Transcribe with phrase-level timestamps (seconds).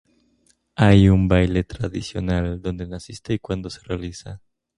[0.73, 4.41] ¿Hay un baile tradicional donde naciste y cuándo se realiza?